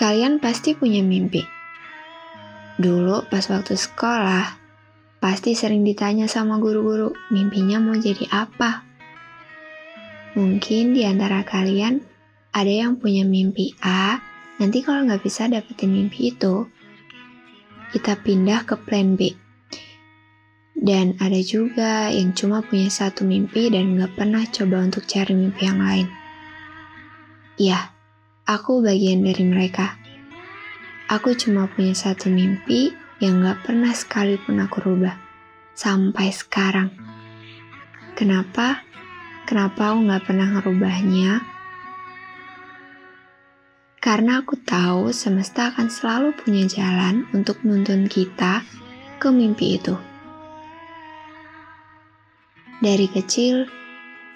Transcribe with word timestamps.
Kalian 0.00 0.40
pasti 0.40 0.72
punya 0.72 1.04
mimpi. 1.04 1.44
Dulu 2.80 3.28
pas 3.28 3.44
waktu 3.52 3.76
sekolah, 3.76 4.56
pasti 5.20 5.52
sering 5.52 5.84
ditanya 5.84 6.24
sama 6.24 6.56
guru-guru, 6.56 7.12
mimpinya 7.28 7.76
mau 7.76 7.92
jadi 7.92 8.24
apa? 8.32 8.80
Mungkin 10.40 10.96
di 10.96 11.04
antara 11.04 11.44
kalian 11.44 12.00
ada 12.56 12.72
yang 12.72 12.96
punya 12.96 13.28
mimpi 13.28 13.76
A, 13.84 14.16
nanti 14.56 14.80
kalau 14.80 15.04
nggak 15.04 15.20
bisa 15.20 15.52
dapetin 15.52 15.92
mimpi 15.92 16.32
itu, 16.32 16.64
kita 17.92 18.16
pindah 18.24 18.64
ke 18.64 18.80
plan 18.80 19.20
B. 19.20 19.36
Dan 20.72 21.20
ada 21.20 21.36
juga 21.44 22.08
yang 22.08 22.32
cuma 22.32 22.64
punya 22.64 22.88
satu 22.88 23.28
mimpi 23.28 23.68
dan 23.68 24.00
nggak 24.00 24.16
pernah 24.16 24.48
coba 24.48 24.80
untuk 24.80 25.04
cari 25.04 25.36
mimpi 25.36 25.68
yang 25.68 25.84
lain. 25.84 26.08
Ya, 27.60 27.92
aku 28.50 28.82
bagian 28.82 29.22
dari 29.22 29.46
mereka. 29.46 29.94
Aku 31.06 31.38
cuma 31.38 31.70
punya 31.70 31.94
satu 31.94 32.26
mimpi 32.26 32.90
yang 33.22 33.46
gak 33.46 33.62
pernah 33.62 33.94
sekalipun 33.94 34.58
aku 34.58 34.82
rubah. 34.82 35.14
Sampai 35.78 36.34
sekarang. 36.34 36.90
Kenapa? 38.18 38.82
Kenapa 39.46 39.94
aku 39.94 39.98
gak 40.10 40.24
pernah 40.26 40.48
ngerubahnya? 40.58 41.32
Karena 44.02 44.42
aku 44.42 44.58
tahu 44.58 45.14
semesta 45.14 45.70
akan 45.70 45.86
selalu 45.86 46.34
punya 46.34 46.66
jalan 46.66 47.30
untuk 47.30 47.62
nuntun 47.62 48.10
kita 48.10 48.66
ke 49.22 49.30
mimpi 49.30 49.78
itu. 49.78 49.94
Dari 52.80 53.06
kecil, 53.12 53.68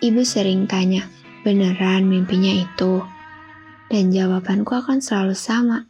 ibu 0.05 0.20
sering 0.20 0.69
tanya, 0.69 1.08
beneran 1.42 2.05
mimpinya 2.05 2.52
itu? 2.52 3.13
Dan 3.92 4.12
jawabanku 4.12 4.72
akan 4.72 4.98
selalu 4.98 5.36
sama, 5.36 5.84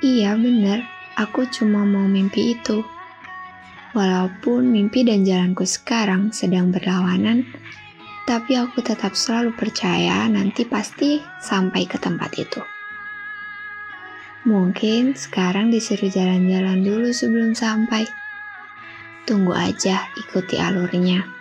Iya 0.00 0.32
benar, 0.38 0.80
aku 1.20 1.44
cuma 1.52 1.84
mau 1.84 2.08
mimpi 2.08 2.56
itu. 2.56 2.80
Walaupun 3.92 4.70
mimpi 4.70 5.04
dan 5.04 5.26
jalanku 5.26 5.68
sekarang 5.68 6.32
sedang 6.32 6.72
berlawanan, 6.72 7.44
tapi 8.24 8.54
aku 8.54 8.80
tetap 8.80 9.18
selalu 9.18 9.50
percaya 9.58 10.30
nanti 10.30 10.62
pasti 10.64 11.18
sampai 11.42 11.84
ke 11.84 11.98
tempat 11.98 12.30
itu. 12.38 12.62
Mungkin 14.46 15.18
sekarang 15.18 15.68
disuruh 15.68 16.08
jalan-jalan 16.08 16.80
dulu 16.80 17.12
sebelum 17.12 17.52
sampai. 17.52 18.08
Tunggu 19.28 19.52
aja, 19.52 20.08
ikuti 20.16 20.56
alurnya. 20.56 21.39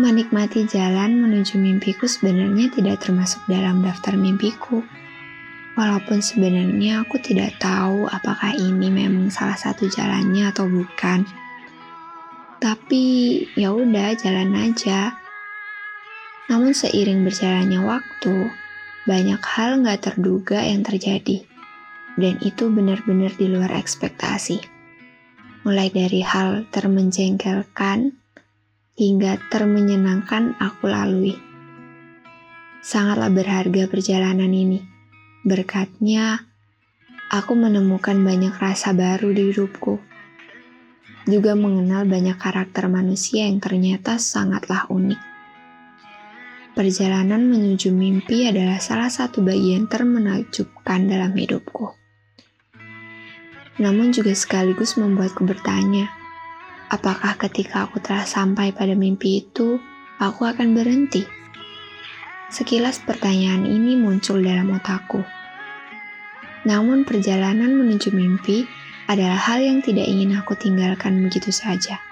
Menikmati 0.00 0.64
jalan 0.64 1.20
menuju 1.20 1.60
mimpiku 1.60 2.08
sebenarnya 2.08 2.72
tidak 2.72 3.04
termasuk 3.04 3.44
dalam 3.44 3.84
daftar 3.84 4.16
mimpiku. 4.16 4.80
Walaupun 5.76 6.24
sebenarnya 6.24 7.04
aku 7.04 7.20
tidak 7.20 7.60
tahu 7.60 8.08
apakah 8.08 8.56
ini 8.56 8.88
memang 8.88 9.28
salah 9.28 9.60
satu 9.60 9.92
jalannya 9.92 10.48
atau 10.48 10.64
bukan. 10.72 11.28
Tapi 12.64 13.04
ya 13.60 13.76
udah 13.76 14.16
jalan 14.16 14.72
aja. 14.72 15.20
Namun 16.48 16.72
seiring 16.72 17.20
berjalannya 17.20 17.84
waktu, 17.84 18.48
banyak 19.04 19.42
hal 19.52 19.84
nggak 19.84 20.00
terduga 20.00 20.64
yang 20.64 20.80
terjadi. 20.80 21.44
Dan 22.16 22.40
itu 22.40 22.72
benar-benar 22.72 23.36
di 23.36 23.52
luar 23.52 23.76
ekspektasi. 23.76 24.64
Mulai 25.68 25.92
dari 25.92 26.24
hal 26.24 26.64
termenjengkelkan, 26.72 28.19
hingga 29.00 29.40
termenyenangkan 29.48 30.60
aku 30.60 30.92
lalui. 30.92 31.32
Sangatlah 32.84 33.32
berharga 33.32 33.88
perjalanan 33.88 34.52
ini. 34.52 34.84
Berkatnya, 35.40 36.44
aku 37.32 37.56
menemukan 37.56 38.20
banyak 38.20 38.52
rasa 38.60 38.92
baru 38.92 39.32
di 39.32 39.48
hidupku. 39.48 39.96
Juga 41.24 41.56
mengenal 41.56 42.04
banyak 42.04 42.36
karakter 42.36 42.92
manusia 42.92 43.48
yang 43.48 43.56
ternyata 43.56 44.20
sangatlah 44.20 44.84
unik. 44.92 45.20
Perjalanan 46.76 47.48
menuju 47.48 47.96
mimpi 47.96 48.52
adalah 48.52 48.76
salah 48.84 49.08
satu 49.08 49.40
bagian 49.40 49.88
termenakjubkan 49.88 51.08
dalam 51.08 51.32
hidupku. 51.32 51.96
Namun 53.80 54.12
juga 54.12 54.36
sekaligus 54.36 55.00
membuatku 55.00 55.40
bertanya, 55.48 56.19
Apakah 56.90 57.38
ketika 57.38 57.86
aku 57.86 58.02
telah 58.02 58.26
sampai 58.26 58.74
pada 58.74 58.98
mimpi 58.98 59.46
itu, 59.46 59.78
aku 60.18 60.42
akan 60.42 60.74
berhenti? 60.74 61.22
Sekilas 62.50 62.98
pertanyaan 62.98 63.62
ini 63.62 63.94
muncul 63.94 64.42
dalam 64.42 64.74
otakku. 64.74 65.22
Namun 66.66 67.06
perjalanan 67.06 67.78
menuju 67.78 68.10
mimpi 68.10 68.66
adalah 69.06 69.38
hal 69.38 69.62
yang 69.62 69.78
tidak 69.86 70.02
ingin 70.02 70.34
aku 70.34 70.58
tinggalkan 70.58 71.22
begitu 71.22 71.54
saja. 71.54 72.02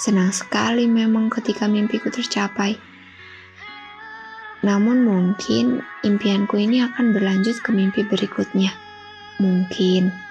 Senang 0.00 0.32
sekali 0.32 0.88
memang 0.88 1.28
ketika 1.28 1.68
mimpiku 1.68 2.08
tercapai. 2.08 2.80
Namun 4.64 5.04
mungkin 5.04 5.84
impianku 6.00 6.56
ini 6.56 6.80
akan 6.80 7.12
berlanjut 7.12 7.60
ke 7.60 7.76
mimpi 7.76 8.08
berikutnya. 8.08 8.72
Mungkin. 9.36 10.27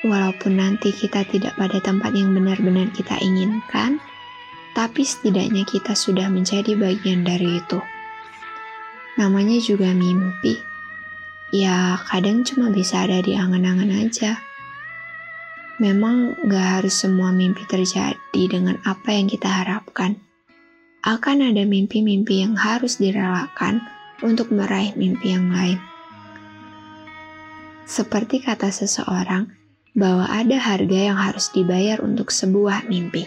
Walaupun 0.00 0.56
nanti 0.56 0.96
kita 0.96 1.28
tidak 1.28 1.60
pada 1.60 1.76
tempat 1.76 2.16
yang 2.16 2.32
benar-benar 2.32 2.88
kita 2.96 3.20
inginkan, 3.20 4.00
tapi 4.72 5.04
setidaknya 5.04 5.68
kita 5.68 5.92
sudah 5.92 6.32
menjadi 6.32 6.72
bagian 6.72 7.20
dari 7.20 7.60
itu. 7.60 7.76
Namanya 9.20 9.60
juga 9.60 9.92
mimpi. 9.92 10.56
Ya, 11.52 12.00
kadang 12.08 12.46
cuma 12.48 12.72
bisa 12.72 13.04
ada 13.04 13.20
di 13.20 13.36
angan-angan 13.36 13.92
aja. 13.92 14.40
Memang 15.76 16.32
gak 16.48 16.80
harus 16.80 16.96
semua 16.96 17.28
mimpi 17.28 17.68
terjadi 17.68 18.16
dengan 18.48 18.80
apa 18.88 19.12
yang 19.12 19.28
kita 19.28 19.48
harapkan. 19.52 20.16
Akan 21.04 21.44
ada 21.44 21.64
mimpi-mimpi 21.68 22.40
yang 22.40 22.56
harus 22.56 22.96
direlakan 22.96 23.84
untuk 24.24 24.48
meraih 24.48 24.96
mimpi 24.96 25.36
yang 25.36 25.52
lain. 25.52 25.80
Seperti 27.84 28.44
kata 28.44 28.70
seseorang, 28.70 29.59
bahwa 29.94 30.30
ada 30.30 30.54
harga 30.58 30.98
yang 31.10 31.18
harus 31.18 31.50
dibayar 31.50 31.98
untuk 31.98 32.30
sebuah 32.30 32.86
mimpi. 32.86 33.26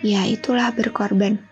Ya, 0.00 0.24
itulah 0.24 0.72
berkorban. 0.72 1.42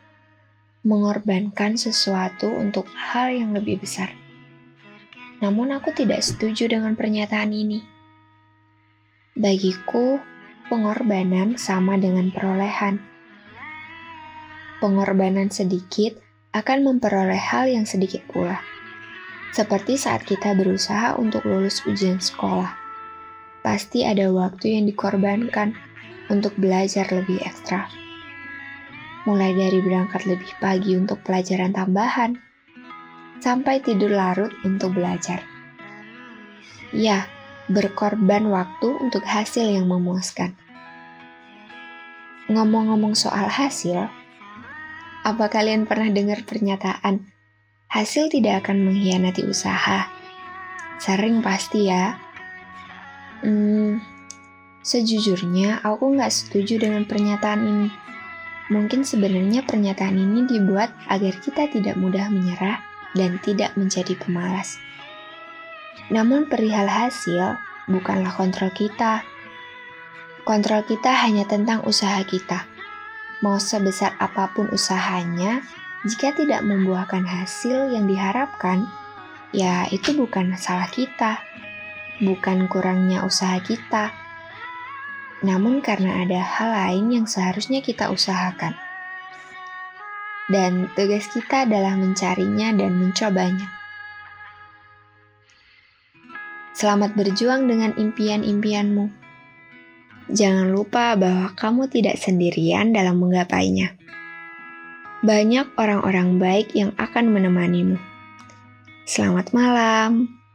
Mengorbankan 0.86 1.74
sesuatu 1.74 2.46
untuk 2.46 2.86
hal 2.94 3.34
yang 3.34 3.50
lebih 3.52 3.82
besar. 3.82 4.14
Namun 5.42 5.74
aku 5.74 5.92
tidak 5.92 6.22
setuju 6.22 6.70
dengan 6.70 6.94
pernyataan 6.96 7.50
ini. 7.52 7.82
Bagiku, 9.36 10.22
pengorbanan 10.72 11.60
sama 11.60 12.00
dengan 12.00 12.32
perolehan. 12.32 13.02
Pengorbanan 14.80 15.52
sedikit 15.52 16.16
akan 16.56 16.86
memperoleh 16.86 17.36
hal 17.36 17.68
yang 17.68 17.84
sedikit 17.84 18.24
pula. 18.30 18.62
Seperti 19.52 20.00
saat 20.00 20.24
kita 20.24 20.56
berusaha 20.56 21.18
untuk 21.20 21.44
lulus 21.44 21.84
ujian 21.84 22.22
sekolah 22.22 22.85
pasti 23.66 24.06
ada 24.06 24.30
waktu 24.30 24.78
yang 24.78 24.86
dikorbankan 24.86 25.74
untuk 26.30 26.54
belajar 26.54 27.10
lebih 27.10 27.42
ekstra. 27.42 27.90
Mulai 29.26 29.58
dari 29.58 29.82
berangkat 29.82 30.22
lebih 30.22 30.54
pagi 30.62 30.94
untuk 30.94 31.18
pelajaran 31.26 31.74
tambahan, 31.74 32.38
sampai 33.42 33.82
tidur 33.82 34.14
larut 34.14 34.54
untuk 34.62 34.94
belajar. 34.94 35.42
Ya, 36.94 37.26
berkorban 37.66 38.46
waktu 38.54 39.02
untuk 39.02 39.26
hasil 39.26 39.66
yang 39.66 39.90
memuaskan. 39.90 40.54
Ngomong-ngomong 42.46 43.18
soal 43.18 43.50
hasil, 43.50 44.06
apa 45.26 45.44
kalian 45.50 45.90
pernah 45.90 46.06
dengar 46.14 46.46
pernyataan 46.46 47.26
hasil 47.90 48.30
tidak 48.30 48.62
akan 48.62 48.86
mengkhianati 48.86 49.42
usaha? 49.42 50.06
Sering 51.02 51.42
pasti 51.42 51.90
ya, 51.90 52.25
Hmm, 53.44 54.00
sejujurnya 54.80 55.84
aku 55.84 56.16
nggak 56.16 56.32
setuju 56.32 56.80
dengan 56.80 57.04
pernyataan 57.04 57.62
ini. 57.66 57.88
Mungkin 58.66 59.06
sebenarnya 59.06 59.62
pernyataan 59.62 60.16
ini 60.16 60.48
dibuat 60.48 60.90
agar 61.06 61.38
kita 61.38 61.70
tidak 61.70 61.94
mudah 62.00 62.26
menyerah 62.32 62.82
dan 63.14 63.38
tidak 63.44 63.76
menjadi 63.78 64.16
pemalas. 64.18 64.80
Namun 66.10 66.50
perihal 66.50 66.90
hasil 66.90 67.60
bukanlah 67.86 68.34
kontrol 68.34 68.74
kita. 68.74 69.22
Kontrol 70.42 70.82
kita 70.86 71.14
hanya 71.14 71.46
tentang 71.46 71.82
usaha 71.86 72.18
kita. 72.26 72.66
Mau 73.42 73.58
sebesar 73.60 74.14
apa 74.18 74.50
pun 74.50 74.70
usahanya, 74.70 75.62
jika 76.06 76.34
tidak 76.34 76.62
membuahkan 76.62 77.22
hasil 77.26 77.90
yang 77.94 78.06
diharapkan, 78.06 78.86
ya 79.50 79.86
itu 79.90 80.14
bukan 80.14 80.54
salah 80.58 80.90
kita 80.90 81.45
bukan 82.22 82.68
kurangnya 82.70 83.24
usaha 83.24 83.60
kita, 83.60 84.14
namun 85.44 85.84
karena 85.84 86.24
ada 86.24 86.40
hal 86.40 86.70
lain 86.72 87.06
yang 87.12 87.26
seharusnya 87.28 87.84
kita 87.84 88.08
usahakan. 88.08 88.74
dan 90.46 90.86
tugas 90.94 91.26
kita 91.26 91.66
adalah 91.66 91.98
mencarinya 91.98 92.70
dan 92.70 92.94
mencobanya. 92.94 93.66
Selamat 96.76 97.16
berjuang 97.18 97.66
dengan 97.66 97.96
impian-impianmu. 97.96 99.10
Jangan 100.30 100.70
lupa 100.70 101.18
bahwa 101.18 101.50
kamu 101.56 101.88
tidak 101.90 102.20
sendirian 102.20 102.92
dalam 102.92 103.18
menggapainya. 103.18 103.96
Banyak 105.24 105.74
orang-orang 105.80 106.36
baik 106.36 106.76
yang 106.76 106.92
akan 107.00 107.32
menemanimu. 107.32 107.96
Selamat 109.08 109.50
malam. 109.56 110.45